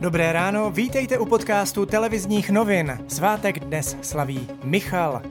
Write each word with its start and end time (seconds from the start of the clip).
Dobré 0.00 0.32
ráno, 0.32 0.70
vítejte 0.70 1.18
u 1.18 1.26
podcastu 1.26 1.86
televizních 1.86 2.50
novin. 2.50 2.98
Svátek 3.08 3.58
dnes 3.58 3.96
slaví 4.02 4.48
Michal. 4.64 5.22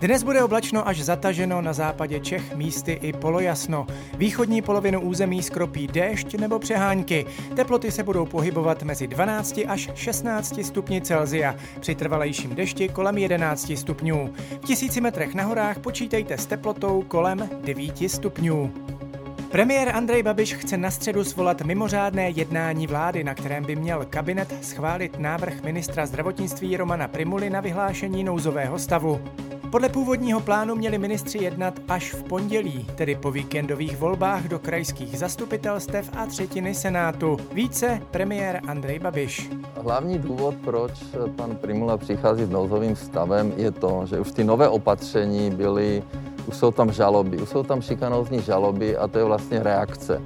Dnes 0.00 0.22
bude 0.22 0.44
oblačno 0.44 0.88
až 0.88 1.00
zataženo 1.02 1.62
na 1.62 1.72
západě 1.72 2.20
Čech, 2.20 2.56
místy 2.56 2.92
i 2.92 3.12
polojasno. 3.12 3.86
Východní 4.16 4.62
polovinu 4.62 5.00
území 5.00 5.42
skropí 5.42 5.86
déšť 5.86 6.34
nebo 6.34 6.58
přehánky. 6.58 7.26
Teploty 7.56 7.90
se 7.90 8.02
budou 8.02 8.26
pohybovat 8.26 8.82
mezi 8.82 9.06
12 9.06 9.60
až 9.68 9.90
16 9.94 10.64
stupni 10.64 11.00
Celzia. 11.00 11.54
Při 11.80 11.94
trvalejším 11.94 12.54
dešti 12.54 12.88
kolem 12.88 13.18
11 13.18 13.72
stupňů. 13.76 14.34
V 14.62 14.64
tisíci 14.64 15.00
metrech 15.00 15.34
na 15.34 15.44
horách 15.44 15.78
počítejte 15.78 16.38
s 16.38 16.46
teplotou 16.46 17.02
kolem 17.02 17.48
9 17.64 18.10
stupňů. 18.10 18.72
Premiér 19.50 19.96
Andrej 19.96 20.22
Babiš 20.22 20.54
chce 20.54 20.76
na 20.76 20.90
středu 20.90 21.24
svolat 21.24 21.62
mimořádné 21.62 22.30
jednání 22.30 22.86
vlády, 22.86 23.24
na 23.24 23.34
kterém 23.34 23.64
by 23.64 23.76
měl 23.76 24.06
kabinet 24.10 24.64
schválit 24.64 25.18
návrh 25.18 25.62
ministra 25.62 26.06
zdravotnictví 26.06 26.76
Romana 26.76 27.08
Primuly 27.08 27.50
na 27.50 27.60
vyhlášení 27.60 28.24
nouzového 28.24 28.78
stavu. 28.78 29.20
Podle 29.70 29.88
původního 29.88 30.40
plánu 30.40 30.74
měli 30.74 30.98
ministři 30.98 31.38
jednat 31.38 31.74
až 31.88 32.14
v 32.14 32.22
pondělí, 32.22 32.86
tedy 32.94 33.14
po 33.14 33.30
víkendových 33.30 33.96
volbách 33.96 34.48
do 34.48 34.58
krajských 34.58 35.18
zastupitelstev 35.18 36.10
a 36.16 36.26
třetiny 36.26 36.74
Senátu. 36.74 37.36
Více 37.52 38.02
premiér 38.10 38.60
Andrej 38.68 38.98
Babiš. 38.98 39.50
Hlavní 39.82 40.18
důvod, 40.18 40.54
proč 40.64 40.92
pan 41.36 41.56
Primula 41.56 41.96
přichází 41.96 42.44
s 42.44 42.50
nouzovým 42.50 42.96
stavem, 42.96 43.52
je 43.56 43.70
to, 43.70 44.02
že 44.06 44.20
už 44.20 44.32
ty 44.32 44.44
nové 44.44 44.68
opatření 44.68 45.50
byly 45.50 46.02
už 46.50 46.56
jsou 46.56 46.70
tam 46.70 46.92
žaloby, 46.92 47.36
už 47.36 47.48
jsou 47.48 47.62
tam 47.62 47.82
šikanózní 47.82 48.42
žaloby 48.42 48.96
a 48.96 49.08
to 49.08 49.18
je 49.18 49.24
vlastně 49.24 49.62
reakce. 49.62 50.22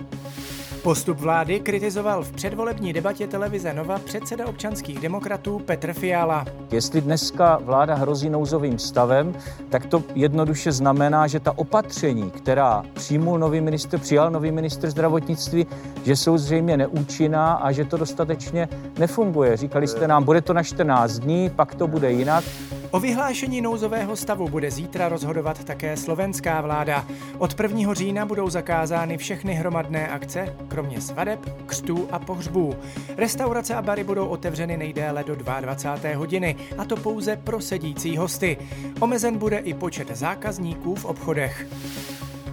Postup 0.82 1.18
vlády 1.18 1.60
kritizoval 1.60 2.22
v 2.22 2.32
předvolební 2.32 2.92
debatě 2.92 3.26
televize 3.26 3.74
Nova 3.74 3.98
předseda 3.98 4.46
občanských 4.46 5.00
demokratů 5.00 5.58
Petr 5.58 5.92
Fiala. 5.92 6.44
Jestli 6.70 7.00
dneska 7.00 7.58
vláda 7.62 7.94
hrozí 7.94 8.30
nouzovým 8.30 8.78
stavem, 8.78 9.34
tak 9.68 9.86
to 9.86 10.02
jednoduše 10.14 10.72
znamená, 10.72 11.26
že 11.26 11.40
ta 11.40 11.58
opatření, 11.58 12.30
která 12.30 12.84
přijmul 12.94 13.38
nový 13.38 13.60
minister, 13.60 14.00
přijal 14.00 14.30
nový 14.30 14.52
minister 14.52 14.90
zdravotnictví, 14.90 15.66
že 16.04 16.16
jsou 16.16 16.38
zřejmě 16.38 16.76
neúčinná 16.76 17.52
a 17.52 17.72
že 17.72 17.84
to 17.84 17.96
dostatečně 17.96 18.68
nefunguje. 18.98 19.56
Říkali 19.56 19.86
jste 19.86 20.08
nám, 20.08 20.24
bude 20.24 20.40
to 20.40 20.52
na 20.52 20.62
14 20.62 21.18
dní, 21.18 21.50
pak 21.50 21.74
to 21.74 21.86
bude 21.86 22.12
jinak. 22.12 22.44
O 22.94 23.00
vyhlášení 23.00 23.60
nouzového 23.60 24.16
stavu 24.16 24.48
bude 24.48 24.70
zítra 24.70 25.08
rozhodovat 25.08 25.64
také 25.64 25.96
slovenská 25.96 26.60
vláda. 26.60 27.06
Od 27.38 27.60
1. 27.60 27.94
října 27.94 28.26
budou 28.26 28.50
zakázány 28.50 29.18
všechny 29.18 29.54
hromadné 29.54 30.08
akce, 30.08 30.56
kromě 30.68 31.00
svadeb, 31.00 31.66
křtů 31.66 32.08
a 32.12 32.18
pohřbů. 32.18 32.76
Restaurace 33.16 33.74
a 33.74 33.82
bary 33.82 34.04
budou 34.04 34.26
otevřeny 34.26 34.76
nejdéle 34.76 35.24
do 35.24 35.36
22. 35.36 36.16
hodiny, 36.16 36.56
a 36.78 36.84
to 36.84 36.96
pouze 36.96 37.36
pro 37.36 37.60
sedící 37.60 38.16
hosty. 38.16 38.56
Omezen 39.00 39.38
bude 39.38 39.58
i 39.58 39.74
počet 39.74 40.16
zákazníků 40.16 40.94
v 40.94 41.04
obchodech. 41.04 41.66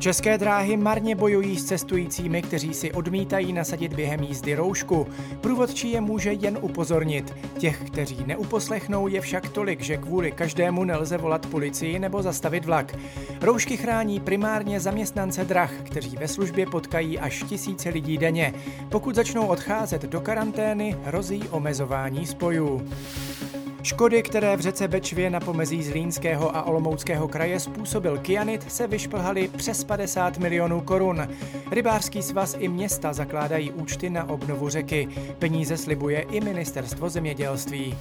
České 0.01 0.37
dráhy 0.37 0.77
marně 0.77 1.15
bojují 1.15 1.59
s 1.59 1.65
cestujícími, 1.65 2.41
kteří 2.41 2.73
si 2.73 2.91
odmítají 2.91 3.53
nasadit 3.53 3.93
během 3.93 4.23
jízdy 4.23 4.55
roušku. 4.55 5.07
Průvodčí 5.41 5.91
je 5.91 6.01
může 6.01 6.33
jen 6.33 6.57
upozornit. 6.61 7.35
Těch, 7.57 7.83
kteří 7.83 8.23
neuposlechnou, 8.25 9.07
je 9.07 9.21
však 9.21 9.49
tolik, 9.49 9.81
že 9.81 9.97
kvůli 9.97 10.31
každému 10.31 10.83
nelze 10.83 11.17
volat 11.17 11.45
policii 11.45 11.99
nebo 11.99 12.21
zastavit 12.21 12.65
vlak. 12.65 12.95
Roušky 13.41 13.77
chrání 13.77 14.19
primárně 14.19 14.79
zaměstnance 14.79 15.43
drah, 15.43 15.73
kteří 15.83 16.17
ve 16.17 16.27
službě 16.27 16.65
potkají 16.65 17.19
až 17.19 17.43
tisíce 17.49 17.89
lidí 17.89 18.17
denně. 18.17 18.53
Pokud 18.89 19.15
začnou 19.15 19.47
odcházet 19.47 20.01
do 20.01 20.21
karantény, 20.21 20.97
hrozí 21.03 21.43
omezování 21.49 22.25
spojů. 22.25 22.87
Škody, 23.83 24.23
které 24.23 24.57
v 24.57 24.59
řece 24.59 24.87
Bečvě 24.87 25.29
na 25.29 25.39
pomezí 25.39 25.83
Zlínského 25.83 26.55
a 26.55 26.63
Olomouckého 26.63 27.27
kraje 27.27 27.59
způsobil 27.59 28.17
kyanit, 28.17 28.71
se 28.71 28.87
vyšplhaly 28.87 29.49
přes 29.57 29.83
50 29.83 30.37
milionů 30.37 30.81
korun. 30.81 31.27
Rybářský 31.71 32.21
svaz 32.21 32.55
i 32.59 32.67
města 32.67 33.13
zakládají 33.13 33.71
účty 33.71 34.09
na 34.09 34.29
obnovu 34.29 34.69
řeky. 34.69 35.07
Peníze 35.39 35.77
slibuje 35.77 36.21
i 36.21 36.41
ministerstvo 36.41 37.09
zemědělství. 37.09 37.95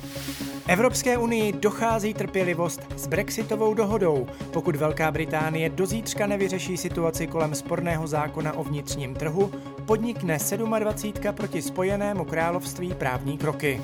Evropské 0.68 1.18
unii 1.18 1.52
dochází 1.52 2.14
trpělivost 2.14 2.80
s 2.96 3.06
brexitovou 3.06 3.74
dohodou. 3.74 4.26
Pokud 4.52 4.76
Velká 4.76 5.10
Británie 5.10 5.68
do 5.68 5.86
zítřka 5.86 6.26
nevyřeší 6.26 6.76
situaci 6.76 7.26
kolem 7.26 7.54
sporného 7.54 8.06
zákona 8.06 8.52
o 8.52 8.64
vnitřním 8.64 9.14
trhu, 9.14 9.52
podnikne 9.86 10.38
27 10.78 11.34
proti 11.34 11.62
Spojenému 11.62 12.24
království 12.24 12.94
právní 12.94 13.38
kroky. 13.38 13.80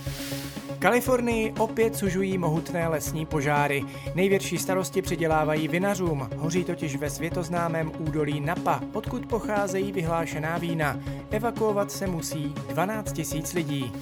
Kalifornii 0.87 1.55
opět 1.59 1.97
sužují 1.97 2.39
mohutné 2.39 2.89
lesní 2.89 3.27
požáry. 3.27 3.85
Největší 4.15 4.59
starosti 4.59 5.03
přidělávají 5.03 5.69
vinařům. 5.69 6.29
Hoří 6.37 6.65
totiž 6.65 6.97
ve 6.97 7.11
světoznámém 7.11 7.93
údolí 7.99 8.41
Napa, 8.41 8.81
odkud 8.93 9.27
pocházejí 9.27 9.93
vyhlášená 9.93 10.59
vína. 10.59 11.01
Evakuovat 11.31 11.93
se 11.93 12.07
musí 12.07 12.55
12 12.69 13.13
tisíc 13.13 13.53
lidí. 13.53 13.93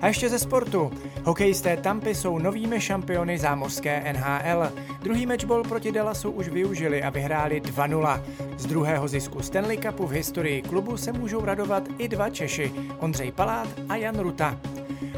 A 0.00 0.06
ještě 0.06 0.28
ze 0.28 0.38
sportu. 0.38 0.90
Hokejisté 1.24 1.76
Tampy 1.76 2.14
jsou 2.14 2.38
novými 2.38 2.80
šampiony 2.80 3.38
zámořské 3.38 4.12
NHL. 4.12 4.72
Druhý 5.02 5.26
matchball 5.26 5.62
proti 5.62 5.92
Dallasu 5.92 6.30
už 6.30 6.48
využili 6.48 7.02
a 7.02 7.10
vyhráli 7.10 7.60
2-0. 7.60 8.22
Z 8.56 8.66
druhého 8.66 9.08
zisku 9.08 9.42
Stanley 9.42 9.78
Cupu 9.78 10.06
v 10.06 10.10
historii 10.10 10.62
klubu 10.62 10.96
se 10.96 11.12
můžou 11.12 11.44
radovat 11.44 11.82
i 11.98 12.08
dva 12.08 12.30
Češi, 12.30 12.72
Ondřej 12.98 13.32
Palát 13.32 13.68
a 13.88 13.96
Jan 13.96 14.18
Ruta. 14.18 14.60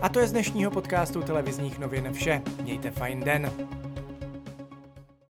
A 0.03 0.09
to 0.09 0.21
je 0.21 0.27
z 0.27 0.33
dnešního 0.33 0.71
podcastu 0.71 1.23
televizních 1.23 1.79
novin 1.79 2.13
vše. 2.13 2.43
Mějte 2.63 2.91
fajn 2.91 3.21
den. 3.21 3.51